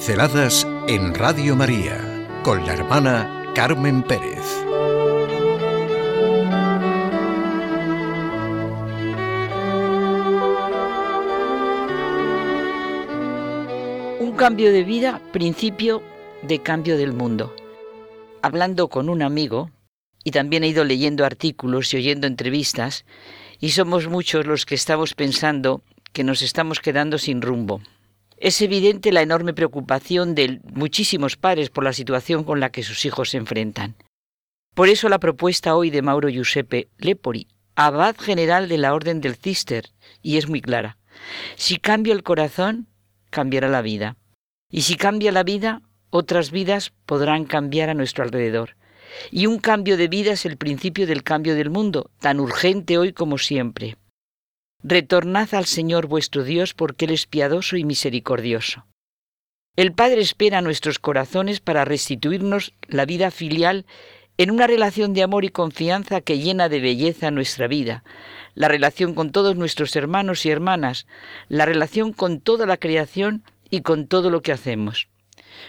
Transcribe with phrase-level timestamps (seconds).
[0.00, 4.46] Pinceladas en Radio María con la hermana Carmen Pérez.
[14.20, 16.02] Un cambio de vida, principio
[16.40, 17.54] de cambio del mundo.
[18.40, 19.70] Hablando con un amigo,
[20.24, 23.04] y también he ido leyendo artículos y oyendo entrevistas,
[23.60, 25.82] y somos muchos los que estamos pensando
[26.14, 27.82] que nos estamos quedando sin rumbo.
[28.40, 33.04] Es evidente la enorme preocupación de muchísimos padres por la situación con la que sus
[33.04, 33.96] hijos se enfrentan.
[34.74, 39.36] Por eso la propuesta hoy de Mauro Giuseppe Lepori, abad general de la Orden del
[39.36, 39.90] Cister,
[40.22, 40.96] y es muy clara.
[41.56, 42.86] Si cambia el corazón,
[43.28, 44.16] cambiará la vida.
[44.70, 48.76] Y si cambia la vida, otras vidas podrán cambiar a nuestro alrededor.
[49.30, 53.12] Y un cambio de vida es el principio del cambio del mundo, tan urgente hoy
[53.12, 53.98] como siempre.
[54.82, 58.86] Retornad al Señor vuestro Dios porque Él es piadoso y misericordioso.
[59.76, 63.84] El Padre espera nuestros corazones para restituirnos la vida filial
[64.38, 68.04] en una relación de amor y confianza que llena de belleza nuestra vida,
[68.54, 71.06] la relación con todos nuestros hermanos y hermanas,
[71.48, 75.08] la relación con toda la creación y con todo lo que hacemos.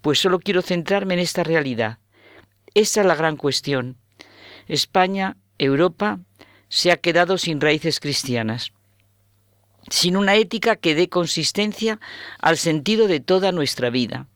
[0.00, 1.98] Pues solo quiero centrarme en esta realidad.
[2.74, 3.96] Esa es la gran cuestión.
[4.68, 6.20] España, Europa,
[6.68, 8.72] se ha quedado sin raíces cristianas
[9.90, 12.00] sin una ética que dé consistencia
[12.40, 14.26] al sentido de toda nuestra vida.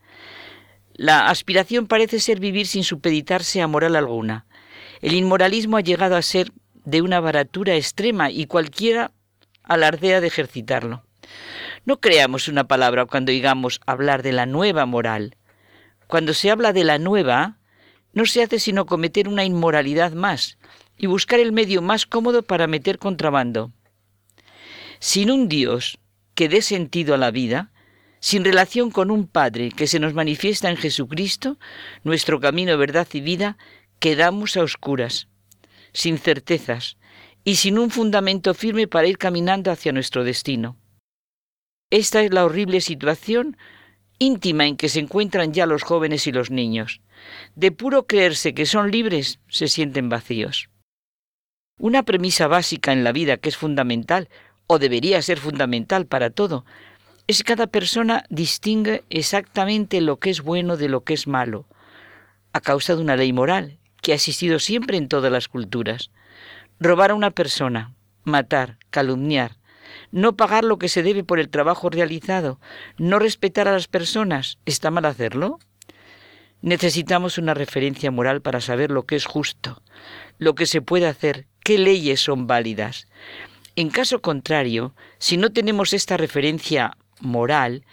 [0.94, 4.46] La aspiración parece ser vivir sin supeditarse a moral alguna.
[5.02, 6.52] El inmoralismo ha llegado a ser
[6.84, 9.12] de una baratura extrema y cualquiera
[9.62, 11.04] alardea de ejercitarlo.
[11.84, 15.36] No creamos una palabra cuando digamos hablar de la nueva moral.
[16.06, 17.58] Cuando se habla de la nueva,
[18.12, 20.58] no se hace sino cometer una inmoralidad más
[20.96, 23.72] y buscar el medio más cómodo para meter contrabando.
[24.98, 25.98] Sin un Dios
[26.34, 27.72] que dé sentido a la vida,
[28.20, 31.58] sin relación con un Padre que se nos manifiesta en Jesucristo,
[32.04, 33.56] nuestro camino, verdad y vida,
[33.98, 35.28] quedamos a oscuras,
[35.92, 36.96] sin certezas
[37.44, 40.76] y sin un fundamento firme para ir caminando hacia nuestro destino.
[41.90, 43.56] Esta es la horrible situación
[44.18, 47.00] íntima en que se encuentran ya los jóvenes y los niños.
[47.54, 50.68] De puro creerse que son libres, se sienten vacíos.
[51.78, 54.28] Una premisa básica en la vida que es fundamental
[54.66, 56.64] o debería ser fundamental para todo,
[57.26, 61.66] es que cada persona distingue exactamente lo que es bueno de lo que es malo,
[62.52, 66.10] a causa de una ley moral que ha existido siempre en todas las culturas.
[66.78, 69.56] Robar a una persona, matar, calumniar,
[70.12, 72.60] no pagar lo que se debe por el trabajo realizado,
[72.98, 75.58] no respetar a las personas, ¿está mal hacerlo?
[76.62, 79.82] Necesitamos una referencia moral para saber lo que es justo,
[80.38, 83.08] lo que se puede hacer, qué leyes son válidas.
[83.76, 87.84] En caso contrario, si no tenemos esta referencia moral,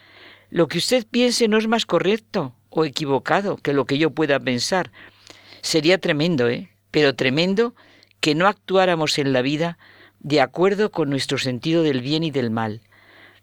[0.50, 4.40] lo que usted piense no es más correcto o equivocado que lo que yo pueda
[4.40, 4.92] pensar.
[5.62, 6.70] Sería tremendo, ¿eh?
[6.90, 7.76] Pero tremendo
[8.22, 9.78] que no actuáramos en la vida
[10.20, 12.82] de acuerdo con nuestro sentido del bien y del mal.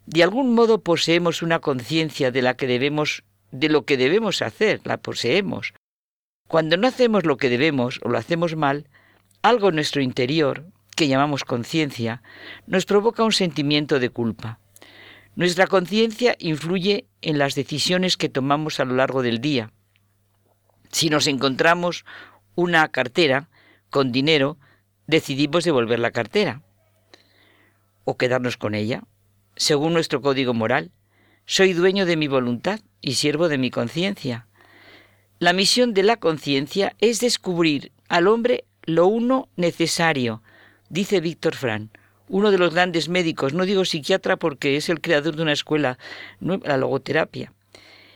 [0.06, 4.80] De algún modo poseemos una conciencia de la que debemos de lo que debemos hacer,
[4.84, 5.74] la poseemos.
[6.48, 8.88] Cuando no hacemos lo que debemos o lo hacemos mal,
[9.42, 10.64] algo en nuestro interior,
[11.00, 12.22] que llamamos conciencia,
[12.66, 14.60] nos provoca un sentimiento de culpa.
[15.34, 19.72] Nuestra conciencia influye en las decisiones que tomamos a lo largo del día.
[20.92, 22.04] Si nos encontramos
[22.54, 23.48] una cartera
[23.88, 24.58] con dinero,
[25.06, 26.60] decidimos devolver la cartera
[28.04, 29.02] o quedarnos con ella.
[29.56, 30.90] Según nuestro código moral,
[31.46, 34.48] soy dueño de mi voluntad y siervo de mi conciencia.
[35.38, 40.42] La misión de la conciencia es descubrir al hombre lo uno necesario,
[40.90, 41.90] Dice Víctor Fran,
[42.28, 45.98] uno de los grandes médicos, no digo psiquiatra porque es el creador de una escuela,
[46.40, 47.52] la logoterapia.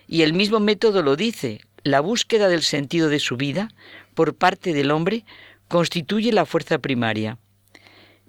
[0.09, 3.69] Y el mismo método lo dice, la búsqueda del sentido de su vida
[4.15, 5.25] por parte del hombre
[5.69, 7.39] constituye la fuerza primaria.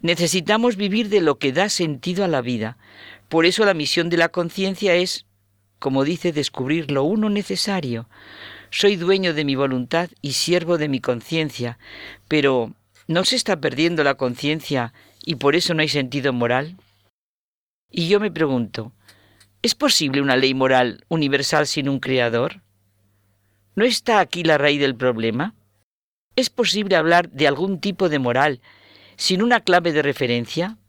[0.02, 2.78] Necesitamos vivir de lo que da sentido a la vida.
[3.30, 5.26] Por eso la misión de la conciencia es,
[5.80, 8.08] como dice, descubrir lo uno necesario.
[8.70, 11.80] Soy dueño de mi voluntad y siervo de mi conciencia,
[12.28, 12.76] pero
[13.08, 14.92] ¿No se está perdiendo la conciencia
[15.24, 16.76] y por eso no hay sentido moral?
[17.92, 18.94] Y yo me pregunto,
[19.62, 22.64] ¿es posible una ley moral universal sin un creador?
[23.76, 25.54] ¿No está aquí la raíz del problema?
[26.36, 28.60] ¿Es posible hablar de algún tipo de moral
[29.18, 30.80] sin una clave de referencia?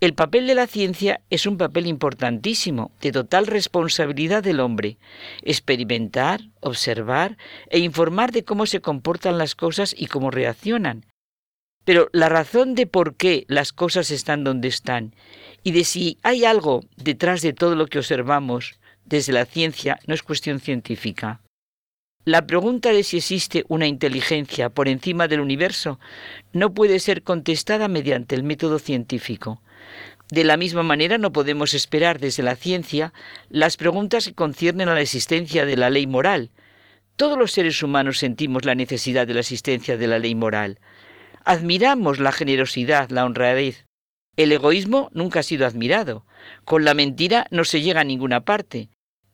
[0.00, 4.96] El papel de la ciencia es un papel importantísimo, de total responsabilidad del hombre.
[5.42, 7.36] Experimentar, observar
[7.68, 11.04] e informar de cómo se comportan las cosas y cómo reaccionan.
[11.84, 15.14] Pero la razón de por qué las cosas están donde están
[15.62, 20.14] y de si hay algo detrás de todo lo que observamos, desde la ciencia no
[20.14, 21.40] es cuestión científica.
[22.24, 25.98] La pregunta de si existe una inteligencia por encima del universo
[26.52, 29.62] no puede ser contestada mediante el método científico.
[30.30, 33.14] De la misma manera no podemos esperar desde la ciencia
[33.48, 36.50] las preguntas que conciernen a la existencia de la ley moral.
[37.16, 40.80] Todos los seres humanos sentimos la necesidad de la existencia de la ley moral.
[41.48, 43.86] Admiramos la generosidad, la honradez.
[44.36, 46.26] El egoísmo nunca ha sido admirado.
[46.66, 48.90] Con la mentira no se llega a ninguna parte.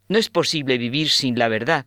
[0.08, 1.86] No es posible vivir sin la verdad.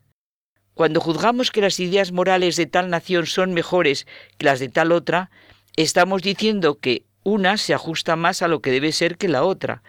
[0.74, 4.06] Cuando juzgamos que las ideas morales de tal nación son mejores
[4.38, 5.32] que las de tal otra,
[5.78, 9.82] estamos diciendo que una se ajusta más a lo que debe ser que la otra.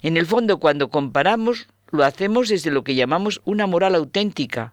[0.00, 4.72] En el fondo, cuando comparamos, lo hacemos desde lo que llamamos una moral auténtica.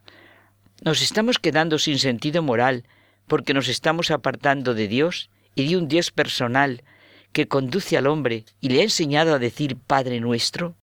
[0.82, 2.86] Nos estamos quedando sin sentido moral
[3.28, 6.84] porque nos estamos apartando de Dios y de un Dios personal
[7.32, 10.76] que conduce al hombre y le ha enseñado a decir Padre nuestro.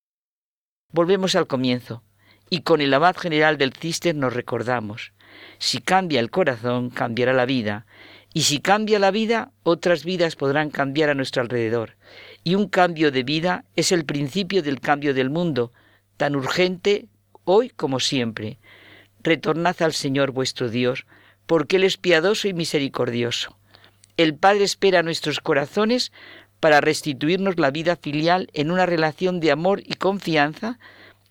[0.92, 2.02] Volvemos al comienzo
[2.50, 5.12] y con el abad general del Cister nos recordamos,
[5.58, 7.86] si cambia el corazón, cambiará la vida,
[8.32, 11.96] y si cambia la vida, otras vidas podrán cambiar a nuestro alrededor.
[12.44, 15.72] Y un cambio de vida es el principio del cambio del mundo,
[16.16, 17.06] tan urgente
[17.44, 18.58] hoy como siempre.
[19.22, 21.06] Retornad al Señor vuestro Dios,
[21.50, 23.56] porque Él es piadoso y misericordioso.
[24.16, 26.12] El Padre espera nuestros corazones
[26.60, 30.78] para restituirnos la vida filial en una relación de amor y confianza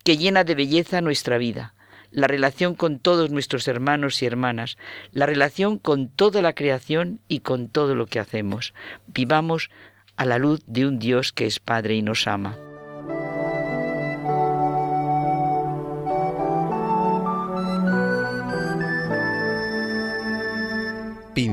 [0.04, 1.72] que llena de belleza nuestra vida,
[2.10, 4.76] la relación con todos nuestros hermanos y hermanas,
[5.12, 8.74] la relación con toda la creación y con todo lo que hacemos.
[9.06, 9.70] Vivamos
[10.16, 12.58] a la luz de un Dios que es Padre y nos ama.